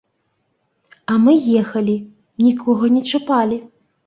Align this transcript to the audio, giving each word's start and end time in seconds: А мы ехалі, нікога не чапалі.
А 1.13 1.17
мы 1.25 1.35
ехалі, 1.61 1.95
нікога 2.47 2.91
не 2.97 3.05
чапалі. 3.15 3.63